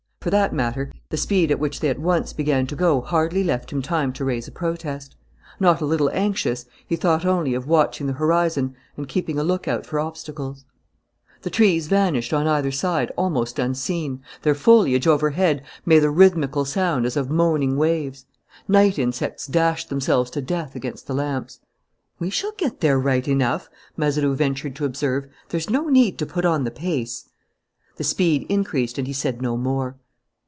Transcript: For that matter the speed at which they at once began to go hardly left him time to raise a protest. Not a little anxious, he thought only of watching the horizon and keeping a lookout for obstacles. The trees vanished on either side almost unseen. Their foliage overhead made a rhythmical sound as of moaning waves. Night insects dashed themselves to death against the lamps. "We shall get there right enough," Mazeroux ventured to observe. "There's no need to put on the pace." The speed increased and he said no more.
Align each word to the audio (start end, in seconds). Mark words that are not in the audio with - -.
For 0.21 0.29
that 0.29 0.53
matter 0.53 0.91
the 1.09 1.17
speed 1.17 1.49
at 1.49 1.57
which 1.57 1.79
they 1.79 1.89
at 1.89 1.97
once 1.97 2.31
began 2.31 2.67
to 2.67 2.75
go 2.75 3.01
hardly 3.01 3.43
left 3.43 3.71
him 3.73 3.81
time 3.81 4.13
to 4.13 4.23
raise 4.23 4.47
a 4.47 4.51
protest. 4.51 5.15
Not 5.59 5.81
a 5.81 5.85
little 5.87 6.11
anxious, 6.13 6.67
he 6.85 6.95
thought 6.95 7.25
only 7.25 7.55
of 7.55 7.65
watching 7.65 8.05
the 8.05 8.13
horizon 8.13 8.75
and 8.95 9.07
keeping 9.07 9.39
a 9.39 9.43
lookout 9.43 9.83
for 9.83 9.99
obstacles. 9.99 10.63
The 11.41 11.49
trees 11.49 11.87
vanished 11.87 12.33
on 12.35 12.45
either 12.45 12.69
side 12.69 13.11
almost 13.17 13.57
unseen. 13.57 14.21
Their 14.43 14.53
foliage 14.53 15.07
overhead 15.07 15.63
made 15.87 16.03
a 16.03 16.11
rhythmical 16.11 16.65
sound 16.65 17.07
as 17.07 17.17
of 17.17 17.31
moaning 17.31 17.75
waves. 17.75 18.27
Night 18.67 18.99
insects 18.99 19.47
dashed 19.47 19.89
themselves 19.89 20.29
to 20.29 20.39
death 20.41 20.75
against 20.75 21.07
the 21.07 21.15
lamps. 21.15 21.61
"We 22.19 22.29
shall 22.29 22.53
get 22.57 22.81
there 22.81 22.99
right 22.99 23.27
enough," 23.27 23.69
Mazeroux 23.97 24.35
ventured 24.35 24.75
to 24.75 24.85
observe. 24.85 25.25
"There's 25.49 25.71
no 25.71 25.87
need 25.89 26.19
to 26.19 26.27
put 26.27 26.45
on 26.45 26.63
the 26.63 26.69
pace." 26.69 27.27
The 27.95 28.03
speed 28.03 28.45
increased 28.49 28.99
and 28.99 29.07
he 29.07 29.13
said 29.13 29.41
no 29.41 29.57
more. 29.57 29.95